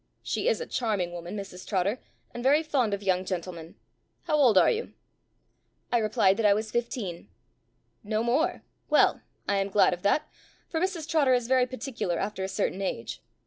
She 0.23 0.47
is 0.47 0.59
a 0.59 0.65
charming 0.65 1.11
woman, 1.11 1.37
Mrs 1.37 1.63
Trotter, 1.67 1.99
and 2.33 2.41
very 2.41 2.63
fond 2.63 2.91
of 2.95 3.03
young 3.03 3.23
gentlemen. 3.23 3.75
How 4.23 4.35
old 4.35 4.57
are 4.57 4.71
you?" 4.71 4.93
I 5.91 5.99
replied 5.99 6.37
that 6.37 6.45
I 6.47 6.55
was 6.55 6.71
fifteen. 6.71 7.29
"No 8.03 8.23
more! 8.23 8.63
well, 8.89 9.21
I 9.47 9.57
am 9.57 9.69
glad 9.69 9.93
of 9.93 10.01
that, 10.01 10.27
for 10.67 10.79
Mrs 10.79 11.07
Trotter 11.07 11.35
is 11.35 11.47
very 11.47 11.67
particular 11.67 12.17
after 12.17 12.43
a 12.43 12.47
certain 12.47 12.81
age. 12.81 13.21